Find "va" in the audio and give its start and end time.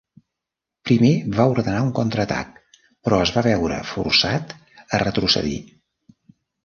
1.39-1.45, 3.37-3.43